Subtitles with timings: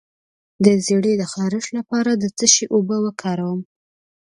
[0.65, 3.59] د زیړي د خارښ لپاره د څه شي اوبه وکاروم؟